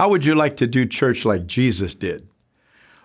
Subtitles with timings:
[0.00, 2.26] How would you like to do church like Jesus did?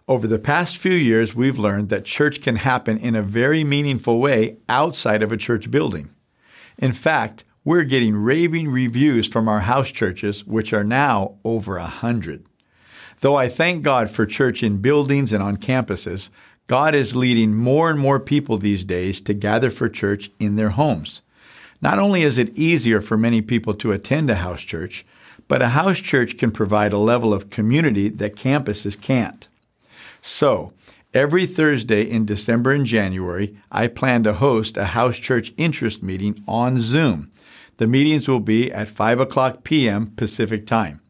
[0.07, 4.21] Over the past few years, we've learned that church can happen in a very meaningful
[4.21, 6.11] way outside of a church building.
[6.77, 11.85] In fact, we're getting raving reviews from our house churches, which are now over a
[11.85, 12.45] hundred.
[13.19, 16.29] Though I thank God for church in buildings and on campuses,
[16.67, 20.69] God is leading more and more people these days to gather for church in their
[20.69, 21.23] homes.
[21.81, 25.05] Not only is it easier for many people to attend a house church,
[25.47, 29.47] but a house church can provide a level of community that campuses can't.
[30.21, 30.73] So,
[31.13, 36.43] every Thursday in December and January, I plan to host a house church interest meeting
[36.47, 37.31] on Zoom.
[37.77, 40.07] The meetings will be at 5 o'clock p.m.
[40.15, 41.01] Pacific Time.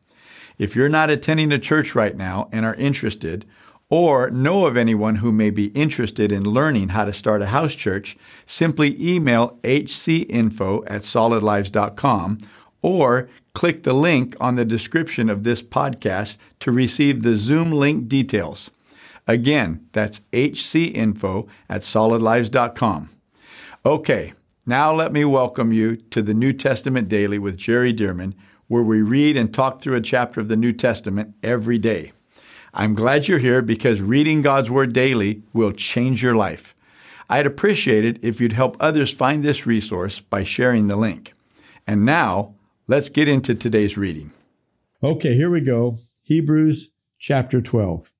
[0.58, 3.46] If you're not attending a church right now and are interested,
[3.90, 7.76] or know of anyone who may be interested in learning how to start a house
[7.76, 12.38] church, simply email hcinfo at solidlives.com
[12.86, 18.08] or click the link on the description of this podcast to receive the Zoom link
[18.08, 18.70] details.
[19.28, 23.10] Again, that's hcinfo at solidlives.com.
[23.84, 24.34] Okay,
[24.68, 28.36] now let me welcome you to the New Testament Daily with Jerry Dirmann,
[28.68, 32.12] where we read and talk through a chapter of the New Testament every day.
[32.72, 36.76] I'm glad you're here because reading God's Word daily will change your life.
[37.32, 41.34] I'd appreciate it if you'd help others find this resource by sharing the link.
[41.88, 42.55] And now,
[42.88, 44.32] let's get into today's reading.
[45.04, 46.00] Okay, here we go.
[46.24, 48.12] Hebrews chapter 12.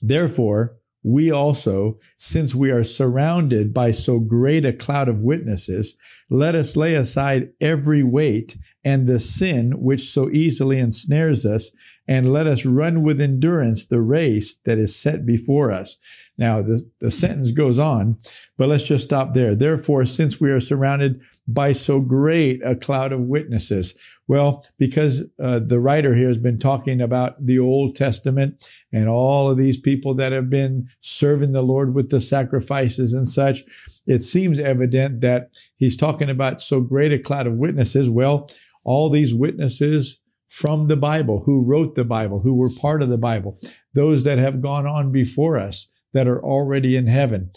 [0.00, 5.96] Therefore, we also, since we are surrounded by so great a cloud of witnesses,
[6.30, 11.70] let us lay aside every weight and the sin which so easily ensnares us,
[12.08, 15.96] and let us run with endurance the race that is set before us.
[16.38, 18.16] Now, the, the sentence goes on,
[18.56, 19.54] but let's just stop there.
[19.54, 23.94] Therefore, since we are surrounded by so great a cloud of witnesses,
[24.28, 29.50] well, because uh, the writer here has been talking about the Old Testament and all
[29.50, 33.62] of these people that have been serving the Lord with the sacrifices and such,
[34.06, 38.08] it seems evident that he's talking about so great a cloud of witnesses.
[38.08, 38.48] Well,
[38.84, 43.16] all these witnesses from the Bible, who wrote the Bible, who were part of the
[43.16, 43.58] Bible,
[43.94, 47.50] those that have gone on before us, that are already in heaven,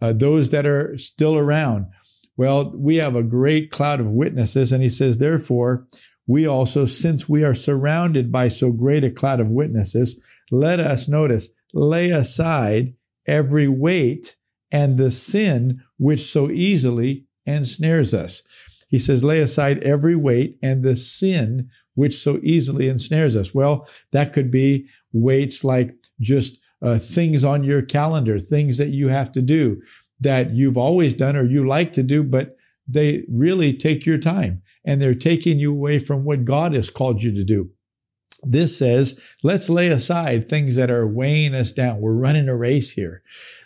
[0.00, 1.86] uh, those that are still around.
[2.36, 5.86] Well, we have a great cloud of witnesses, and he says, therefore,
[6.26, 10.18] we also, since we are surrounded by so great a cloud of witnesses,
[10.50, 12.94] let us notice, lay aside
[13.26, 14.36] every weight
[14.70, 18.42] and the sin which so easily ensnares us.
[18.88, 23.54] He says, lay aside every weight and the sin which so easily ensnares us.
[23.54, 29.08] Well, that could be weights like just uh, things on your calendar, things that you
[29.08, 29.80] have to do
[30.20, 32.56] that you've always done or you like to do, but
[32.86, 37.22] they really take your time and they're taking you away from what God has called
[37.22, 37.70] you to do.
[38.42, 42.00] This says, let's lay aside things that are weighing us down.
[42.00, 43.22] We're running a race here.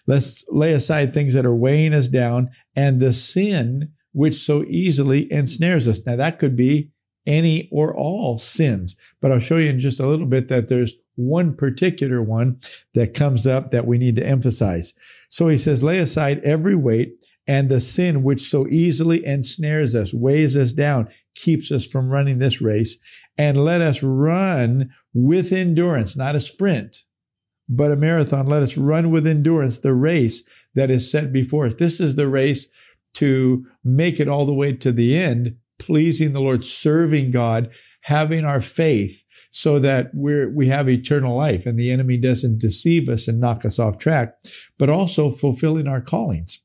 [0.06, 5.30] Let's lay aside things that are weighing us down and the sin which so easily
[5.32, 6.00] ensnares us.
[6.06, 6.90] Now that could be
[7.26, 10.94] any or all sins, but I'll show you in just a little bit that there's
[11.14, 12.58] one particular one
[12.94, 14.94] that comes up that we need to emphasize.
[15.28, 20.14] So he says, lay aside every weight and the sin which so easily ensnares us,
[20.14, 22.98] weighs us down, keeps us from running this race,
[23.36, 26.98] and let us run with endurance, not a sprint,
[27.68, 28.46] but a marathon.
[28.46, 31.74] Let us run with endurance the race that is set before us.
[31.78, 32.68] This is the race
[33.14, 37.70] to make it all the way to the end, pleasing the Lord, serving God,
[38.02, 43.08] having our faith so that we're, we have eternal life and the enemy doesn't deceive
[43.08, 44.34] us and knock us off track,
[44.78, 46.62] but also fulfilling our callings.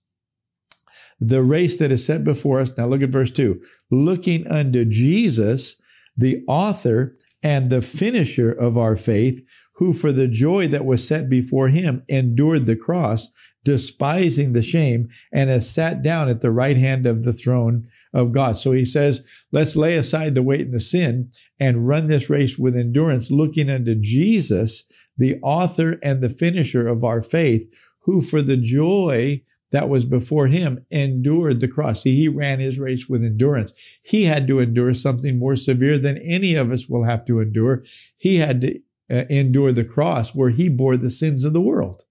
[1.19, 2.71] The race that is set before us.
[2.77, 3.61] Now look at verse two.
[3.91, 5.81] Looking unto Jesus,
[6.15, 9.41] the author and the finisher of our faith,
[9.75, 13.29] who for the joy that was set before him endured the cross,
[13.67, 18.31] despising the shame, and has sat down at the right hand of the throne of
[18.31, 18.57] God.
[18.57, 21.29] So he says, let's lay aside the weight and the sin
[21.59, 24.85] and run this race with endurance, looking unto Jesus,
[25.17, 27.63] the author and the finisher of our faith,
[28.05, 29.41] who for the joy
[29.71, 32.03] that was before him endured the cross.
[32.03, 33.73] See, he ran his race with endurance.
[34.01, 37.83] He had to endure something more severe than any of us will have to endure.
[38.15, 38.79] He had to
[39.11, 42.01] uh, endure the cross where he bore the sins of the world.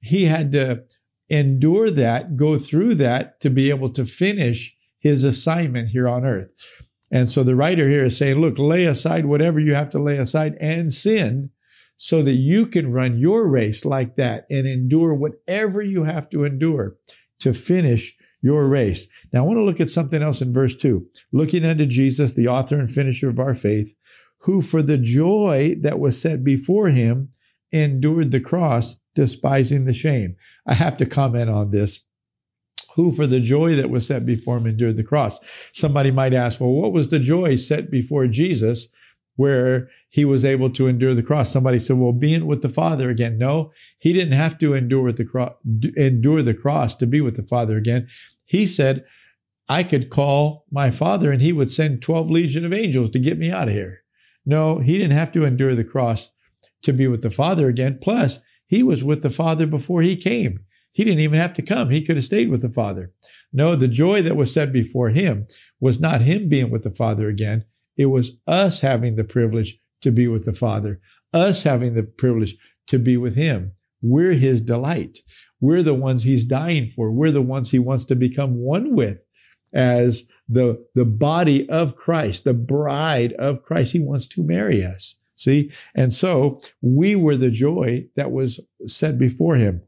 [0.00, 0.84] He had to
[1.28, 6.50] endure that, go through that to be able to finish his assignment here on earth.
[7.10, 10.18] And so the writer here is saying, look, lay aside whatever you have to lay
[10.18, 11.50] aside and sin
[11.96, 16.44] so that you can run your race like that and endure whatever you have to
[16.44, 16.96] endure
[17.40, 19.06] to finish your race.
[19.32, 21.06] Now I want to look at something else in verse two.
[21.32, 23.94] Looking unto Jesus, the author and finisher of our faith,
[24.40, 27.30] who for the joy that was set before him
[27.72, 30.36] endured the cross, despising the shame.
[30.66, 32.00] I have to comment on this.
[32.96, 35.40] Who for the joy that was set before him endured the cross.
[35.72, 38.86] Somebody might ask, well, what was the joy set before Jesus
[39.34, 41.50] where he was able to endure the cross?
[41.50, 43.36] Somebody said, well, being with the Father again.
[43.36, 45.54] No, he didn't have to endure the cross,
[45.96, 48.06] endure the cross to be with the Father again.
[48.44, 49.04] He said,
[49.68, 53.38] I could call my father and he would send 12 legion of angels to get
[53.38, 54.02] me out of here.
[54.46, 56.30] No, he didn't have to endure the cross
[56.82, 57.98] to be with the Father again.
[58.00, 60.60] Plus, he was with the Father before he came.
[60.92, 61.90] He didn't even have to come.
[61.90, 63.12] He could have stayed with the Father.
[63.52, 65.46] No, the joy that was set before him
[65.80, 67.64] was not him being with the Father again.
[67.96, 71.00] It was us having the privilege to be with the Father,
[71.32, 72.56] us having the privilege
[72.86, 73.72] to be with him.
[74.02, 75.18] We're his delight.
[75.60, 77.10] We're the ones he's dying for.
[77.10, 79.18] We're the ones he wants to become one with
[79.72, 83.92] as the, the body of Christ, the bride of Christ.
[83.92, 85.16] He wants to marry us.
[85.36, 85.72] See?
[85.94, 89.82] And so we were the joy that was set before him.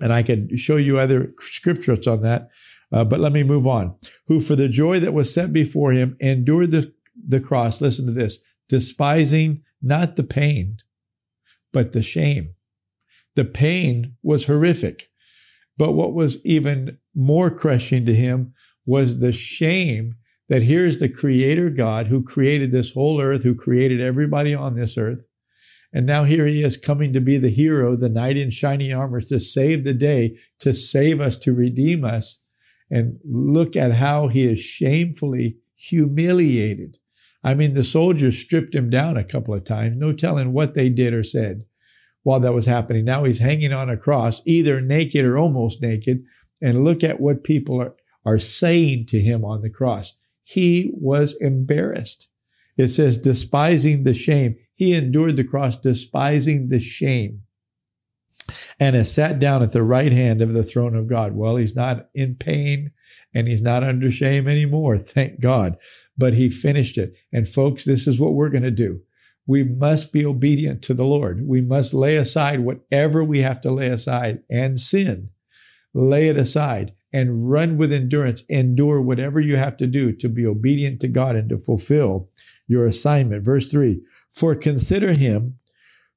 [0.00, 2.48] And I could show you other scriptures on that.
[2.92, 3.96] Uh, but let me move on.
[4.26, 6.92] Who for the joy that was set before him endured the,
[7.28, 7.80] the cross.
[7.80, 8.38] Listen to this.
[8.68, 10.78] Despising not the pain,
[11.72, 12.54] but the shame.
[13.36, 15.10] The pain was horrific.
[15.76, 20.16] But what was even more crushing to him was the shame
[20.50, 24.98] that here's the creator God who created this whole earth, who created everybody on this
[24.98, 25.20] earth.
[25.92, 29.20] And now here he is coming to be the hero, the knight in shining armor
[29.22, 32.42] to save the day, to save us, to redeem us.
[32.90, 36.98] And look at how he is shamefully humiliated.
[37.42, 40.88] I mean, the soldiers stripped him down a couple of times, no telling what they
[40.88, 41.64] did or said
[42.22, 43.04] while that was happening.
[43.04, 46.24] Now he's hanging on a cross, either naked or almost naked.
[46.60, 47.94] And look at what people are,
[48.26, 50.18] are saying to him on the cross.
[50.50, 52.28] He was embarrassed.
[52.76, 54.56] It says, despising the shame.
[54.74, 57.42] He endured the cross, despising the shame,
[58.80, 61.36] and has sat down at the right hand of the throne of God.
[61.36, 62.90] Well, he's not in pain
[63.32, 65.76] and he's not under shame anymore, thank God.
[66.18, 67.14] But he finished it.
[67.32, 69.02] And folks, this is what we're going to do.
[69.46, 71.46] We must be obedient to the Lord.
[71.46, 75.30] We must lay aside whatever we have to lay aside and sin.
[75.94, 78.42] Lay it aside and run with endurance.
[78.48, 82.28] Endure whatever you have to do to be obedient to God and to fulfill
[82.66, 83.44] your assignment.
[83.44, 85.56] Verse 3 For consider him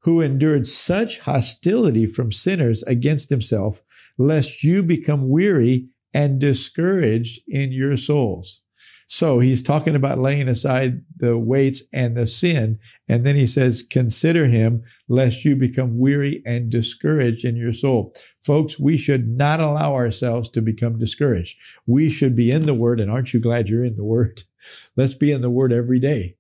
[0.04, 3.82] who endured such hostility from sinners against himself,
[4.18, 8.62] lest you become weary and discouraged in your souls.
[9.08, 12.80] So he's talking about laying aside the weights and the sin.
[13.08, 18.14] And then he says, consider him lest you become weary and discouraged in your soul.
[18.44, 21.58] Folks, we should not allow ourselves to become discouraged.
[21.86, 23.00] We should be in the word.
[23.00, 24.44] And aren't you glad you're in the word?
[24.96, 26.38] Let's be in the word every day.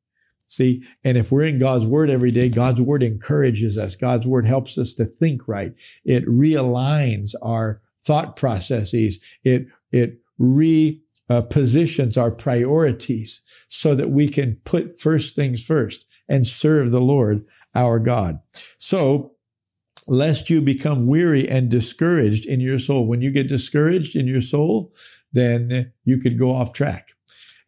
[0.47, 3.95] See, and if we're in God's word every day, God's word encourages us.
[3.95, 5.73] God's word helps us to think right.
[6.05, 9.19] It realigns our thought processes.
[9.43, 16.05] It, it re uh, positions our priorities so that we can put first things first
[16.29, 18.39] and serve the Lord our God.
[18.77, 19.31] So,
[20.07, 23.07] lest you become weary and discouraged in your soul.
[23.07, 24.93] When you get discouraged in your soul,
[25.31, 27.09] then you could go off track.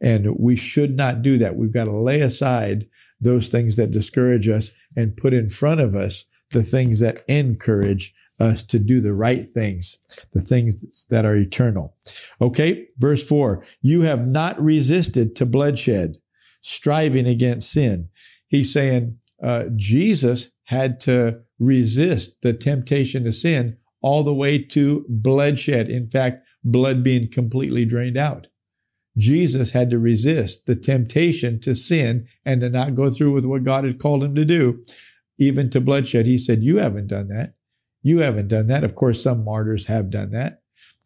[0.01, 1.56] And we should not do that.
[1.56, 2.88] We've got to lay aside
[3.22, 8.13] those things that discourage us and put in front of us the things that encourage
[8.39, 9.98] us to do the right things,
[10.34, 11.96] the things that are eternal.
[12.42, 16.18] Okay, verse 4 You have not resisted to bloodshed,
[16.62, 18.10] striving against sin.
[18.48, 25.06] He's saying uh, Jesus had to resist the temptation to sin all the way to
[25.08, 25.89] bloodshed.
[25.89, 28.48] In fact, blood being completely drained out.
[29.18, 33.63] Jesus had to resist the temptation to sin and to not go through with what
[33.63, 34.84] God had called him to do,
[35.39, 36.25] even to bloodshed.
[36.25, 37.54] He said, You haven't done that.
[38.06, 38.84] You haven't done that.
[38.84, 40.62] Of course, some martyrs have done that,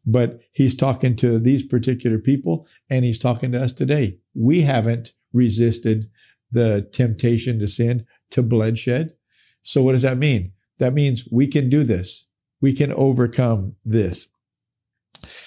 [0.06, 4.18] but he's talking to these particular people and he's talking to us today.
[4.36, 6.10] We haven't resisted
[6.52, 9.14] the temptation to sin to bloodshed.
[9.62, 10.52] So what does that mean?
[10.80, 12.28] That means we can do this.
[12.60, 14.28] We can overcome this.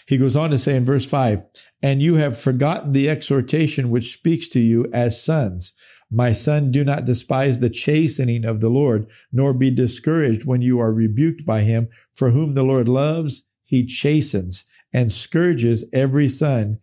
[0.07, 1.43] He goes on to say in verse 5
[1.83, 5.75] And you have forgotten the exhortation which speaks to you as sons.
[6.14, 10.78] My son, do not despise the chastening of the Lord, nor be discouraged when you
[10.78, 11.88] are rebuked by him.
[12.12, 16.81] For whom the Lord loves, he chastens and scourges every son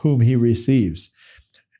[0.00, 1.10] whom he receives.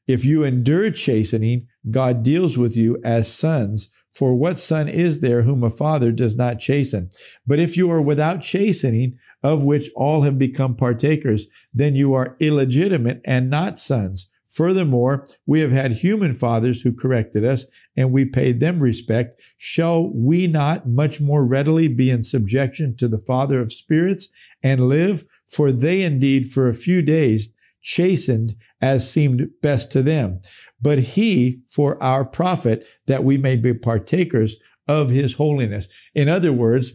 [0.06, 3.90] If you endure chastening, God deals with you as sons.
[4.12, 7.08] For what son is there whom a father does not chasten?
[7.46, 12.36] But if you are without chastening, of which all have become partakers, then you are
[12.38, 14.30] illegitimate and not sons.
[14.48, 19.40] Furthermore, we have had human fathers who corrected us, and we paid them respect.
[19.56, 24.28] Shall we not much more readily be in subjection to the Father of spirits
[24.62, 25.24] and live?
[25.48, 27.50] For they indeed for a few days
[27.80, 30.40] chastened as seemed best to them,
[30.80, 34.56] but he for our profit, that we may be partakers
[34.88, 35.86] of his holiness.
[36.14, 36.92] In other words,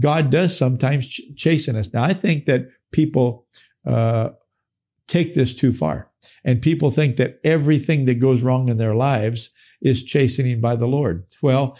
[0.00, 1.92] God does sometimes ch- chasten us.
[1.92, 3.46] Now, I think that people
[3.86, 4.30] uh,
[5.12, 6.10] take this too far.
[6.44, 9.50] And people think that everything that goes wrong in their lives
[9.80, 11.26] is chastening by the Lord.
[11.42, 11.76] Well,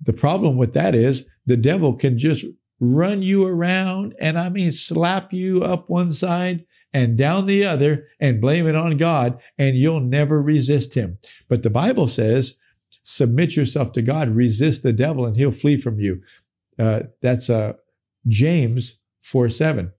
[0.00, 2.44] the problem with that is the devil can just
[2.80, 8.08] run you around and I mean slap you up one side and down the other
[8.20, 11.18] and blame it on God and you'll never resist him.
[11.48, 12.56] But the Bible says,
[13.02, 16.22] submit yourself to God, resist the devil and he'll flee from you.
[16.78, 17.74] Uh, that's uh,
[18.26, 19.92] James 4 7.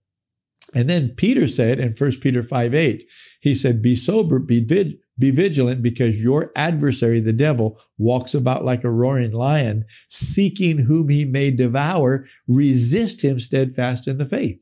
[0.74, 3.04] And then Peter said in 1 Peter 5 8,
[3.40, 8.64] he said, Be sober, be, vid- be vigilant, because your adversary, the devil, walks about
[8.64, 12.26] like a roaring lion, seeking whom he may devour.
[12.46, 14.60] Resist him steadfast in the faith.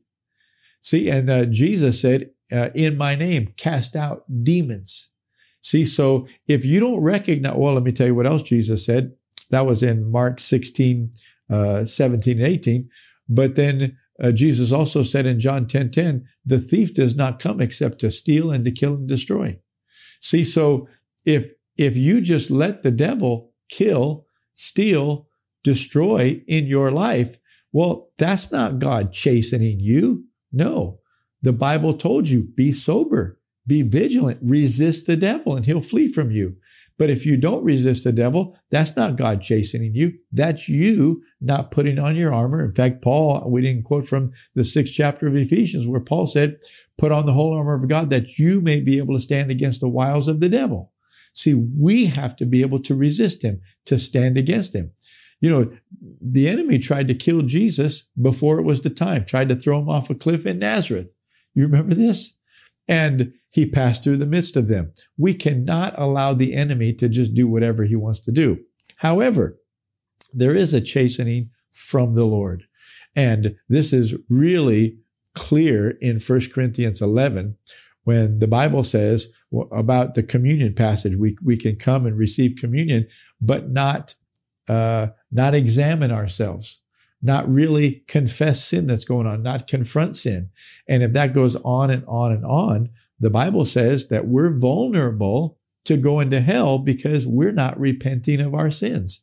[0.81, 5.09] See, and uh, Jesus said, uh, In my name, cast out demons.
[5.61, 9.11] See, so if you don't recognize, well, let me tell you what else Jesus said.
[9.49, 11.11] That was in Mark 16,
[11.49, 12.89] uh, 17, and 18.
[13.27, 17.61] But then uh, Jesus also said in John 10 10, the thief does not come
[17.61, 19.59] except to steal and to kill and destroy.
[20.21, 20.87] See, so
[21.25, 25.27] if if you just let the devil kill, steal,
[25.63, 27.37] destroy in your life,
[27.71, 30.25] well, that's not God chastening you.
[30.51, 31.01] No.
[31.43, 36.31] The Bible told you, be sober, be vigilant, resist the devil, and he'll flee from
[36.31, 36.55] you.
[36.97, 40.13] But if you don't resist the devil, that's not God chastening you.
[40.31, 42.65] That's you not putting on your armor.
[42.65, 46.57] In fact, Paul, we didn't quote from the sixth chapter of Ephesians where Paul said,
[46.97, 49.79] put on the whole armor of God that you may be able to stand against
[49.79, 50.91] the wiles of the devil.
[51.33, 54.91] See, we have to be able to resist him, to stand against him.
[55.39, 55.71] You know,
[56.19, 59.87] the enemy tried to kill Jesus before it was the time, tried to throw him
[59.87, 61.13] off a cliff in Nazareth.
[61.53, 62.36] You remember this?
[62.87, 64.93] And he passed through the midst of them.
[65.17, 68.59] We cannot allow the enemy to just do whatever he wants to do.
[68.97, 69.57] However,
[70.33, 72.63] there is a chastening from the Lord.
[73.15, 74.97] And this is really
[75.33, 77.57] clear in 1 Corinthians 11
[78.03, 79.27] when the Bible says
[79.71, 83.07] about the communion passage, we, we can come and receive communion,
[83.41, 84.15] but not,
[84.69, 86.81] uh, not examine ourselves,
[87.21, 90.49] not really confess sin that's going on, not confront sin.
[90.87, 95.57] And if that goes on and on and on, the Bible says that we're vulnerable
[95.85, 99.21] to go into hell because we're not repenting of our sins.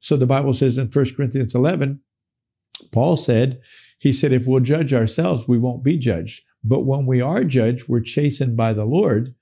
[0.00, 2.00] So the Bible says in 1 Corinthians 11,
[2.92, 3.60] Paul said,
[3.98, 6.42] he said, if we'll judge ourselves, we won't be judged.
[6.64, 9.34] But when we are judged, we're chastened by the Lord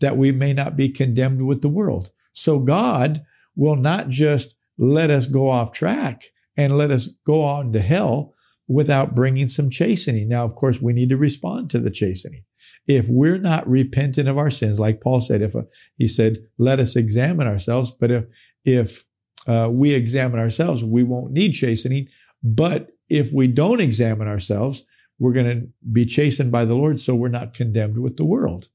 [0.00, 2.10] that we may not be condemned with the world.
[2.32, 3.22] So God
[3.56, 6.24] will not just let us go off track
[6.56, 8.34] and let us go on to hell
[8.68, 10.28] without bringing some chastening.
[10.28, 12.44] Now, of course, we need to respond to the chastening
[12.86, 15.64] if we're not repentant of our sins, like Paul said, if a,
[15.96, 18.24] he said, let us examine ourselves, but if,
[18.64, 19.04] if
[19.46, 22.08] uh, we examine ourselves, we won't need chastening.
[22.42, 24.84] But if we don't examine ourselves,
[25.18, 28.68] we're going to be chastened by the Lord, so we're not condemned with the world.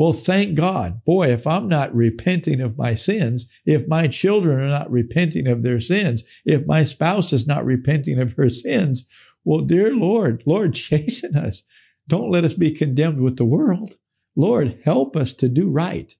[0.00, 1.04] Well, thank God.
[1.04, 5.62] Boy, if I'm not repenting of my sins, if my children are not repenting of
[5.62, 9.06] their sins, if my spouse is not repenting of her sins,
[9.44, 11.64] well, dear Lord, Lord, chasten us.
[12.08, 13.90] Don't let us be condemned with the world.
[14.34, 16.10] Lord, help us to do right.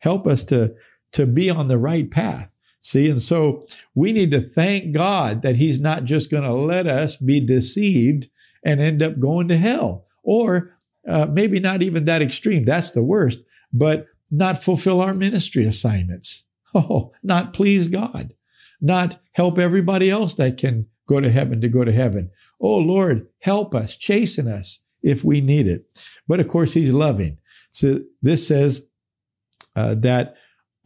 [0.00, 0.74] Help us to,
[1.12, 2.54] to be on the right path.
[2.82, 6.86] See, and so we need to thank God that He's not just going to let
[6.86, 8.26] us be deceived
[8.62, 10.76] and end up going to hell, or
[11.08, 12.64] uh, maybe not even that extreme.
[12.64, 13.40] That's the worst,
[13.72, 16.44] but not fulfill our ministry assignments.
[16.72, 18.32] Oh, not please God,
[18.80, 22.30] not help everybody else that can go to heaven to go to heaven.
[22.60, 25.86] Oh Lord, help us, chasten us, if we need it.
[26.28, 27.38] But of course, he's loving.
[27.72, 28.88] So this says
[29.74, 30.36] uh, that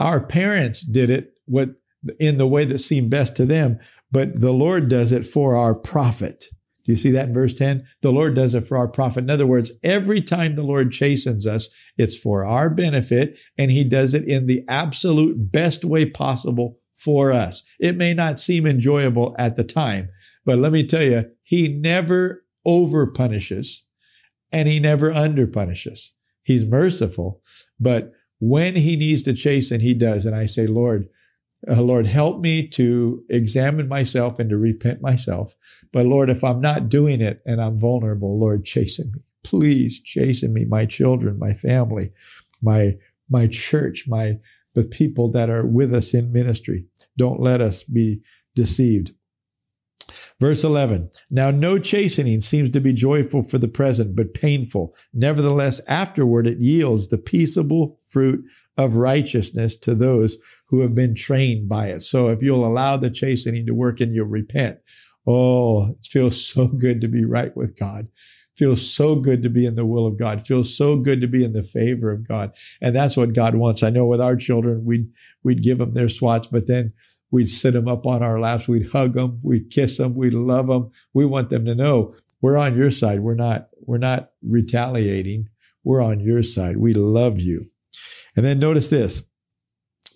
[0.00, 1.74] our parents did it what
[2.18, 3.78] in the way that seemed best to them,
[4.10, 6.44] but the Lord does it for our profit.
[6.84, 7.86] Do you see that in verse 10?
[8.02, 9.24] The Lord does it for our profit.
[9.24, 13.84] In other words, every time the Lord chastens us, it's for our benefit, and He
[13.84, 17.62] does it in the absolute best way possible for us.
[17.80, 20.10] It may not seem enjoyable at the time,
[20.44, 23.86] but let me tell you, He never over punishes
[24.54, 26.12] and he never under punishes.
[26.44, 27.42] He's merciful,
[27.80, 30.24] but when he needs to chasten, he does.
[30.26, 31.08] And I say, Lord,
[31.70, 35.54] uh, Lord, help me to examine myself and to repent myself.
[35.92, 39.20] But Lord, if I'm not doing it and I'm vulnerable, Lord, chasten me.
[39.42, 42.12] Please chasten me, my children, my family,
[42.62, 42.94] my
[43.30, 44.38] my church, my
[44.74, 46.86] the people that are with us in ministry.
[47.16, 48.20] Don't let us be
[48.54, 49.12] deceived.
[50.44, 54.94] Verse 11 Now no chastening seems to be joyful for the present, but painful.
[55.14, 58.44] Nevertheless, afterward it yields the peaceable fruit
[58.76, 60.36] of righteousness to those
[60.66, 62.02] who have been trained by it.
[62.02, 64.80] So if you'll allow the chastening to work and you'll repent,
[65.26, 68.08] oh, it feels so good to be right with God.
[68.54, 70.46] Feels so good to be in the will of God.
[70.46, 72.52] Feels so good to be in the favor of God.
[72.82, 73.82] And that's what God wants.
[73.82, 75.08] I know with our children, we'd,
[75.42, 76.92] we'd give them their swats, but then
[77.34, 78.68] we'd sit them up on our laps.
[78.68, 79.40] We'd hug them.
[79.42, 80.14] We'd kiss them.
[80.14, 80.92] We'd love them.
[81.12, 83.20] We want them to know we're on your side.
[83.20, 85.48] We're not, we're not retaliating.
[85.82, 86.76] We're on your side.
[86.76, 87.66] We love you.
[88.36, 89.24] And then notice this.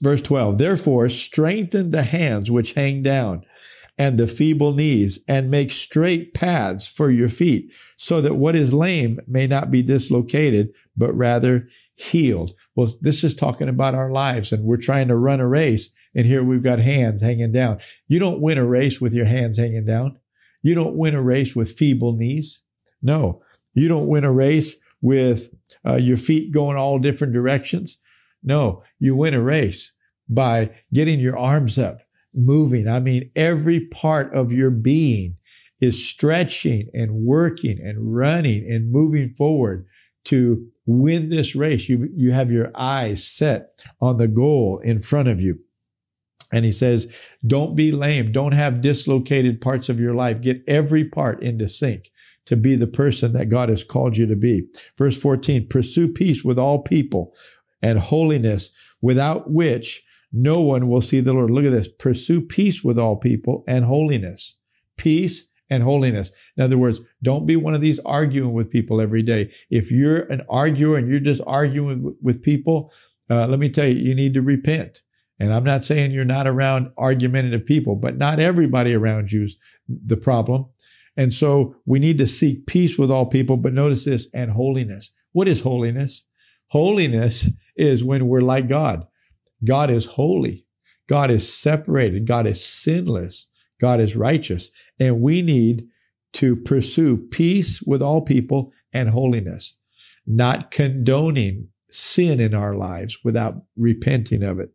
[0.00, 3.44] Verse 12, therefore strengthen the hands which hang down
[3.98, 8.72] and the feeble knees and make straight paths for your feet so that what is
[8.72, 12.52] lame may not be dislocated, but rather healed.
[12.76, 16.26] Well, this is talking about our lives and we're trying to run a race and
[16.26, 17.78] here we've got hands hanging down.
[18.08, 20.18] You don't win a race with your hands hanging down.
[20.62, 22.64] You don't win a race with feeble knees.
[23.00, 23.40] No,
[23.72, 25.48] you don't win a race with
[25.86, 27.98] uh, your feet going all different directions.
[28.42, 29.92] No, you win a race
[30.28, 31.98] by getting your arms up,
[32.34, 32.88] moving.
[32.88, 35.36] I mean, every part of your being
[35.80, 39.86] is stretching and working and running and moving forward
[40.24, 41.88] to win this race.
[41.88, 43.68] You, you have your eyes set
[44.00, 45.60] on the goal in front of you.
[46.52, 47.12] And he says,
[47.46, 48.32] don't be lame.
[48.32, 50.40] Don't have dislocated parts of your life.
[50.40, 52.10] Get every part into sync
[52.46, 54.62] to be the person that God has called you to be.
[54.96, 57.34] Verse 14, pursue peace with all people
[57.82, 58.70] and holiness
[59.02, 60.02] without which
[60.32, 61.50] no one will see the Lord.
[61.50, 61.88] Look at this.
[61.98, 64.56] Pursue peace with all people and holiness.
[64.96, 66.32] Peace and holiness.
[66.56, 69.52] In other words, don't be one of these arguing with people every day.
[69.70, 72.92] If you're an arguer and you're just arguing with people,
[73.30, 75.02] uh, let me tell you, you need to repent.
[75.40, 79.56] And I'm not saying you're not around argumentative people, but not everybody around you is
[79.88, 80.66] the problem.
[81.16, 85.12] And so we need to seek peace with all people, but notice this and holiness.
[85.32, 86.26] What is holiness?
[86.68, 89.06] Holiness is when we're like God.
[89.64, 90.64] God is holy.
[91.08, 92.26] God is separated.
[92.26, 93.50] God is sinless.
[93.80, 94.70] God is righteous.
[95.00, 95.84] And we need
[96.34, 99.76] to pursue peace with all people and holiness,
[100.26, 104.70] not condoning sin in our lives without repenting of it.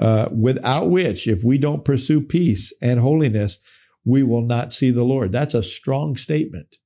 [0.00, 3.58] Uh, without which, if we don't pursue peace and holiness,
[4.04, 5.32] we will not see the Lord.
[5.32, 6.76] That's a strong statement.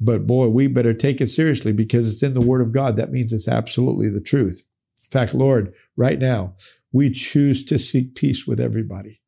[0.00, 2.96] But boy, we better take it seriously because it's in the Word of God.
[2.96, 4.62] That means it's absolutely the truth.
[5.00, 6.54] In fact, Lord, right now,
[6.92, 9.20] we choose to seek peace with everybody.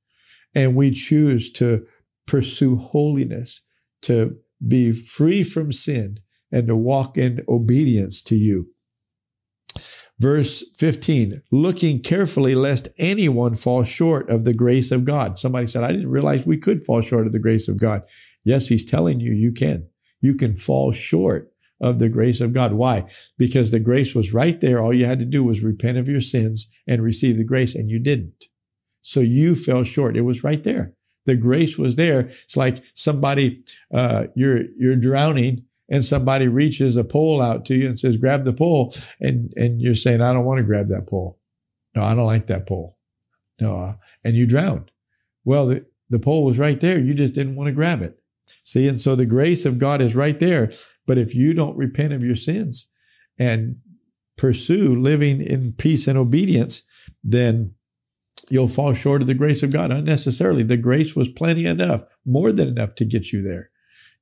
[0.54, 1.86] And we choose to
[2.26, 3.62] pursue holiness,
[4.02, 6.18] to be free from sin,
[6.50, 8.68] and to walk in obedience to you.
[10.20, 15.36] Verse 15, looking carefully lest anyone fall short of the grace of God.
[15.38, 18.02] Somebody said, I didn't realize we could fall short of the grace of God.
[18.44, 19.88] Yes, he's telling you, you can.
[20.20, 21.50] You can fall short
[21.80, 22.74] of the grace of God.
[22.74, 23.06] Why?
[23.36, 24.80] Because the grace was right there.
[24.80, 27.90] All you had to do was repent of your sins and receive the grace, and
[27.90, 28.44] you didn't.
[29.02, 30.16] So you fell short.
[30.16, 30.94] It was right there.
[31.26, 32.30] The grace was there.
[32.44, 37.86] It's like somebody, uh, you're, you're drowning and somebody reaches a pole out to you
[37.86, 38.94] and says, grab the pole.
[39.20, 41.38] And, and you're saying, I don't want to grab that pole.
[41.94, 42.98] No, I don't like that pole.
[43.60, 43.78] No.
[43.78, 43.94] Uh,
[44.24, 44.90] and you drowned.
[45.44, 46.98] Well, the, the pole was right there.
[46.98, 48.18] You just didn't want to grab it.
[48.62, 50.70] See, and so the grace of God is right there.
[51.06, 52.88] But if you don't repent of your sins
[53.38, 53.76] and
[54.36, 56.82] pursue living in peace and obedience,
[57.22, 57.74] then
[58.48, 60.62] you'll fall short of the grace of God unnecessarily.
[60.62, 63.70] The grace was plenty enough, more than enough to get you there,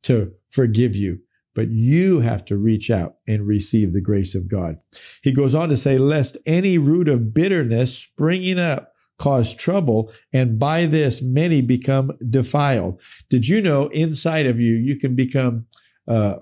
[0.04, 1.20] to forgive you,
[1.54, 4.76] but you have to reach out and receive the grace of God.
[5.22, 10.58] He goes on to say, lest any root of bitterness springing up cause trouble, and
[10.58, 13.00] by this many become defiled.
[13.30, 15.66] Did you know inside of you, you can become
[16.08, 16.36] uh,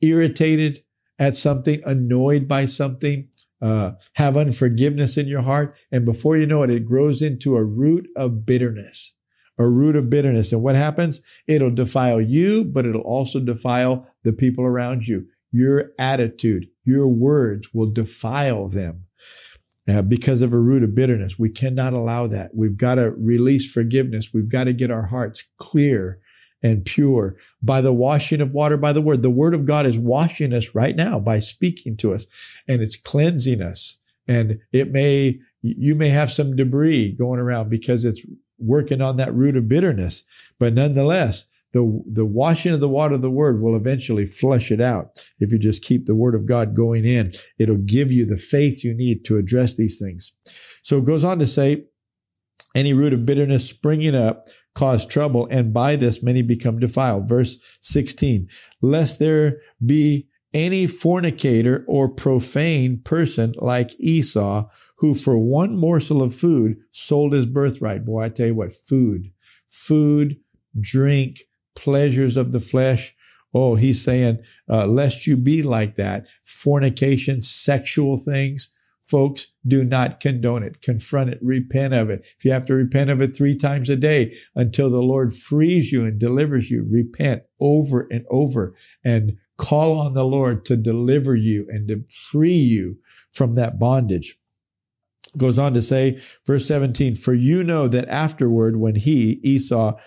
[0.00, 0.84] irritated
[1.18, 3.28] at something, annoyed by something,
[3.60, 7.64] uh, have unforgiveness in your heart, and before you know it, it grows into a
[7.64, 9.14] root of bitterness
[9.58, 10.52] a root of bitterness.
[10.52, 11.20] And what happens?
[11.46, 15.26] It'll defile you, but it'll also defile the people around you.
[15.52, 19.04] Your attitude, your words will defile them
[19.88, 21.38] uh, because of a root of bitterness.
[21.38, 22.54] We cannot allow that.
[22.54, 24.30] We've got to release forgiveness.
[24.32, 26.20] We've got to get our hearts clear
[26.62, 29.22] and pure by the washing of water by the word.
[29.22, 32.26] The word of God is washing us right now by speaking to us
[32.66, 33.98] and it's cleansing us.
[34.26, 38.22] And it may, you may have some debris going around because it's
[38.58, 40.22] working on that root of bitterness.
[40.58, 44.80] But nonetheless, the, the washing of the water of the word will eventually flush it
[44.80, 45.26] out.
[45.40, 48.84] If you just keep the word of God going in, it'll give you the faith
[48.84, 50.32] you need to address these things.
[50.82, 51.84] So it goes on to say,
[52.76, 54.44] any root of bitterness springing up
[54.76, 57.28] cause trouble, and by this many become defiled.
[57.28, 58.48] Verse 16,
[58.80, 66.34] lest there be any fornicator or profane person like Esau, who for one morsel of
[66.34, 68.04] food sold his birthright.
[68.04, 69.32] Boy, I tell you what, food,
[69.66, 70.36] food,
[70.80, 71.38] drink,
[71.74, 73.14] pleasures of the flesh.
[73.52, 76.26] Oh, he's saying, uh, lest you be like that.
[76.42, 78.70] Fornication, sexual things.
[79.02, 80.80] Folks, do not condone it.
[80.80, 81.38] Confront it.
[81.42, 82.24] Repent of it.
[82.38, 85.92] If you have to repent of it three times a day until the Lord frees
[85.92, 91.36] you and delivers you, repent over and over and call on the Lord to deliver
[91.36, 92.98] you and to free you
[93.30, 94.38] from that bondage.
[95.36, 99.98] Goes on to say, verse 17, for you know that afterward, when he, Esau,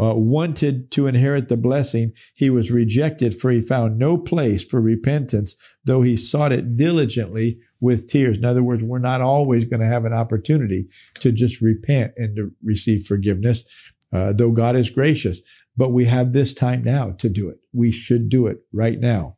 [0.00, 4.80] uh, wanted to inherit the blessing, he was rejected, for he found no place for
[4.80, 8.38] repentance, though he sought it diligently with tears.
[8.38, 10.88] In other words, we're not always going to have an opportunity
[11.20, 13.64] to just repent and to receive forgiveness,
[14.12, 15.40] uh, though God is gracious.
[15.76, 17.58] But we have this time now to do it.
[17.72, 19.36] We should do it right now.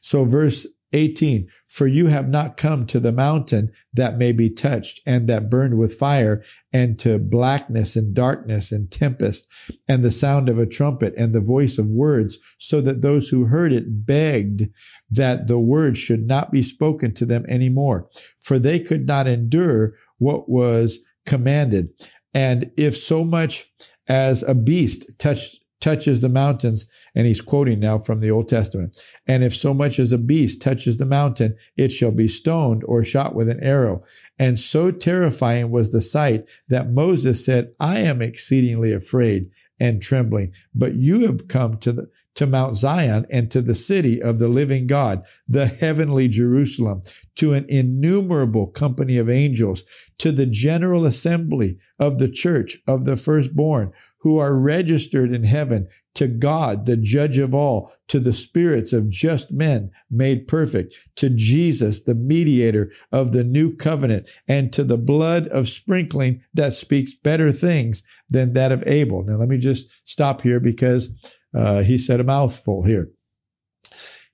[0.00, 5.00] So, verse 18, for you have not come to the mountain that may be touched
[5.06, 9.46] and that burned with fire and to blackness and darkness and tempest
[9.88, 13.44] and the sound of a trumpet and the voice of words so that those who
[13.44, 14.62] heard it begged
[15.10, 18.08] that the word should not be spoken to them any more,
[18.40, 21.90] for they could not endure what was commanded.
[22.32, 23.70] And if so much
[24.08, 29.00] as a beast touched touches the mountains, and he's quoting now from the Old Testament.
[29.28, 33.04] And if so much as a beast touches the mountain, it shall be stoned or
[33.04, 34.02] shot with an arrow.
[34.36, 40.54] And so terrifying was the sight that Moses said, I am exceedingly afraid and trembling.
[40.74, 44.48] But you have come to the, to Mount Zion and to the city of the
[44.48, 47.02] living God, the heavenly Jerusalem,
[47.36, 49.84] to an innumerable company of angels,
[50.18, 55.88] to the general assembly of the church of the firstborn who are registered in heaven,
[56.14, 61.28] to God, the judge of all, to the spirits of just men made perfect, to
[61.28, 67.14] Jesus, the mediator of the new covenant, and to the blood of sprinkling that speaks
[67.14, 69.22] better things than that of Abel.
[69.22, 71.22] Now, let me just stop here because
[71.56, 73.10] uh, he said a mouthful here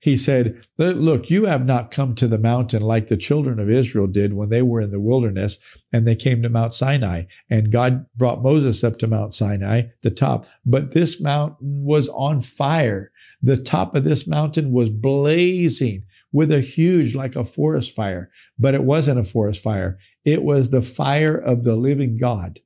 [0.03, 4.05] he said, Look, you have not come to the mountain like the children of Israel
[4.05, 5.57] did when they were in the wilderness
[5.93, 7.23] and they came to Mount Sinai.
[7.49, 10.45] And God brought Moses up to Mount Sinai, the top.
[10.65, 13.13] But this mountain was on fire.
[13.41, 18.29] The top of this mountain was blazing with a huge, like a forest fire.
[18.59, 19.97] But it wasn't a forest fire.
[20.25, 22.59] It was the fire of the living God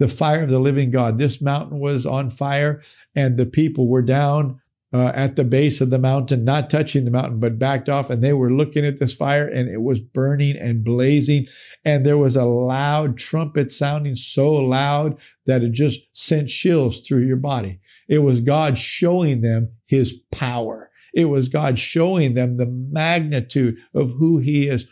[0.00, 1.18] the fire of the living God.
[1.18, 2.82] This mountain was on fire
[3.14, 4.58] and the people were down
[4.94, 8.08] uh, at the base of the mountain, not touching the mountain, but backed off.
[8.08, 11.48] And they were looking at this fire and it was burning and blazing.
[11.84, 17.26] And there was a loud trumpet sounding so loud that it just sent chills through
[17.26, 17.78] your body.
[18.08, 20.90] It was God showing them his power.
[21.12, 24.86] It was God showing them the magnitude of who he is,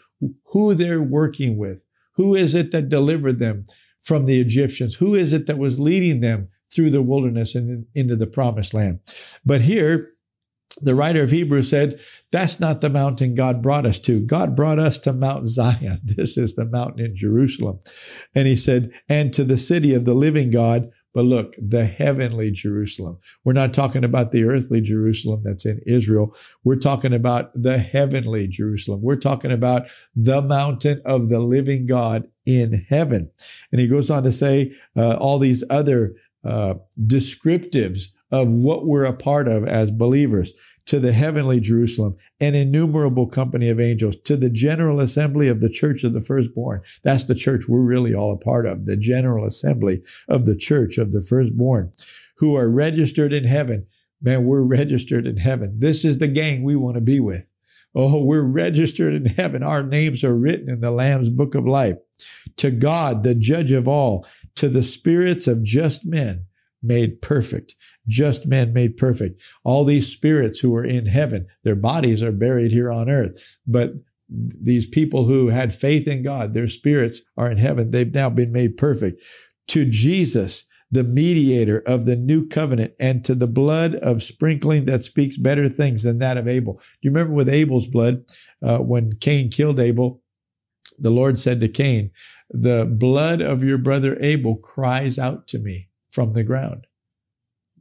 [0.53, 1.83] who they're working with.
[2.17, 3.65] Who is it that delivered them
[4.01, 4.97] from the Egyptians?
[4.97, 9.01] Who is it that was leading them through the wilderness and into the promised land.
[9.45, 10.13] But here,
[10.81, 14.21] the writer of Hebrews said, That's not the mountain God brought us to.
[14.21, 16.01] God brought us to Mount Zion.
[16.17, 17.81] This is the mountain in Jerusalem.
[18.35, 20.91] And he said, And to the city of the living God.
[21.19, 23.19] But look, the heavenly Jerusalem.
[23.43, 26.33] We're not talking about the earthly Jerusalem that's in Israel.
[26.63, 29.03] We're talking about the heavenly Jerusalem.
[29.03, 33.33] We're talking about the mountain of the living God in heaven.
[33.73, 39.03] And he goes on to say uh, all these other uh, descriptives of what we're
[39.03, 40.53] a part of as believers
[40.89, 45.69] to the heavenly Jerusalem, an innumerable company of angels, to the general assembly of the
[45.69, 46.81] church of the firstborn.
[47.05, 50.97] That's the church we're really all a part of, the general assembly of the church
[50.97, 51.93] of the firstborn,
[52.39, 53.87] who are registered in heaven.
[54.23, 55.79] Man, we're registered in heaven.
[55.79, 57.47] This is the gang we want to be with.
[57.95, 59.63] Oh, we're registered in heaven.
[59.63, 61.99] Our names are written in the Lamb's book of life.
[62.57, 66.47] To God, the judge of all, to the spirits of just men
[66.83, 67.75] made perfect.
[68.07, 69.41] Just men made perfect.
[69.65, 73.59] All these spirits who are in heaven, their bodies are buried here on earth.
[73.67, 73.93] But
[74.29, 77.91] these people who had faith in God, their spirits are in heaven.
[77.91, 79.23] They've now been made perfect.
[79.69, 85.05] To Jesus, the mediator of the new covenant, and to the blood of sprinkling that
[85.05, 86.75] speaks better things than that of Abel.
[86.75, 88.25] Do you remember with Abel's blood,
[88.63, 90.23] uh, when Cain killed Abel,
[90.99, 92.11] the Lord said to Cain,
[92.51, 96.87] the blood of your brother Abel cries out to me from the ground.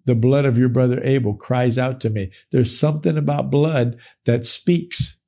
[0.06, 2.32] The blood of your brother Abel cries out to me.
[2.52, 5.20] There's something about blood that speaks.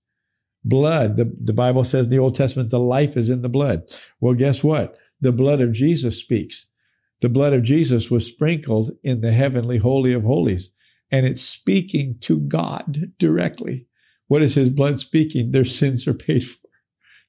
[0.64, 3.84] Blood, the, the Bible says in the Old Testament, the life is in the blood.
[4.20, 4.98] Well, guess what?
[5.20, 6.68] The blood of Jesus speaks.
[7.22, 10.72] The blood of Jesus was sprinkled in the heavenly holy of holies,
[11.12, 13.88] and it's speaking to God directly.
[14.28, 15.52] What is his blood speaking?
[15.52, 16.70] Their sins are paid for.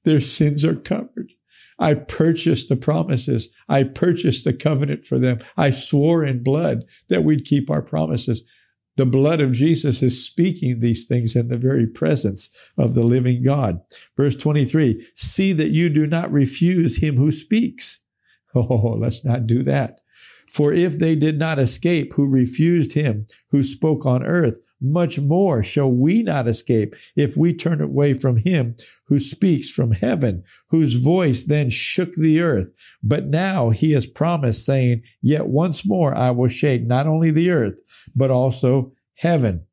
[0.04, 1.32] Their sins are covered.
[1.80, 3.48] I purchased the promises.
[3.68, 5.38] I purchased the covenant for them.
[5.56, 8.44] I swore in blood that we'd keep our promises.
[8.96, 13.42] The blood of Jesus is speaking these things in the very presence of the living
[13.42, 13.80] God.
[14.14, 18.00] Verse 23 See that you do not refuse him who speaks.
[18.52, 20.00] Oh, let's not do that.
[20.48, 25.62] For if they did not escape who refused him who spoke on earth, much more
[25.62, 28.74] shall we not escape if we turn away from him
[29.06, 32.70] who speaks from heaven, whose voice then shook the earth.
[33.02, 37.50] But now he has promised, saying, Yet once more I will shake not only the
[37.50, 37.80] earth,
[38.14, 39.66] but also heaven.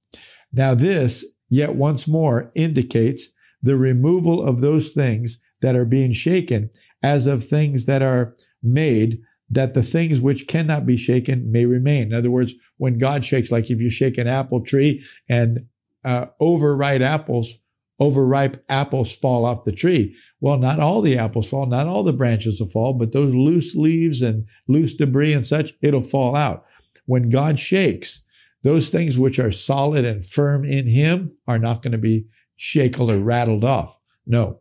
[0.51, 3.27] Now, this, yet once more, indicates
[3.61, 6.69] the removal of those things that are being shaken
[7.03, 12.03] as of things that are made that the things which cannot be shaken may remain.
[12.07, 15.67] In other words, when God shakes, like if you shake an apple tree and
[16.03, 17.55] uh, overripe apples,
[17.99, 20.15] overripe apples fall off the tree.
[20.39, 23.73] Well, not all the apples fall, not all the branches will fall, but those loose
[23.73, 26.65] leaves and loose debris and such, it'll fall out.
[27.05, 28.23] When God shakes,
[28.63, 33.09] those things which are solid and firm in Him are not going to be shaken
[33.09, 33.97] or rattled off.
[34.25, 34.59] No.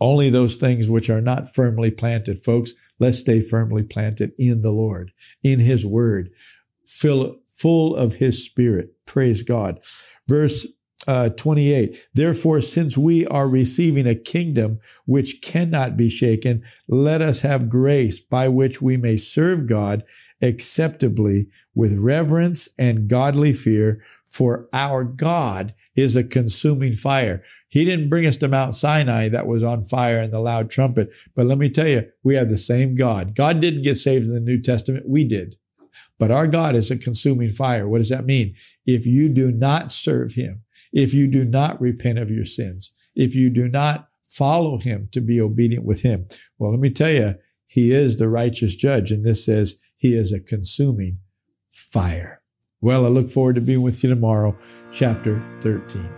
[0.00, 4.72] Only those things which are not firmly planted, folks, let's stay firmly planted in the
[4.72, 6.30] Lord, in His Word,
[6.86, 8.94] fill, full of His Spirit.
[9.06, 9.80] Praise God.
[10.28, 10.66] Verse
[11.06, 12.06] uh, 28.
[12.12, 18.20] Therefore, since we are receiving a kingdom which cannot be shaken, let us have grace
[18.20, 20.04] by which we may serve God
[20.42, 27.42] acceptably with reverence and godly fear, for our God is a consuming fire.
[27.68, 31.10] He didn't bring us to Mount Sinai that was on fire and the loud trumpet.
[31.34, 33.34] But let me tell you, we have the same God.
[33.34, 35.08] God didn't get saved in the New Testament.
[35.08, 35.56] We did.
[36.18, 37.88] But our God is a consuming fire.
[37.88, 38.56] What does that mean?
[38.86, 43.34] If you do not serve him, if you do not repent of your sins, if
[43.34, 46.26] you do not follow him to be obedient with him,
[46.58, 47.34] well, let me tell you,
[47.66, 49.10] he is the righteous judge.
[49.10, 51.18] And this says he is a consuming
[51.70, 52.42] fire.
[52.80, 54.56] Well, I look forward to being with you tomorrow,
[54.92, 56.17] chapter 13.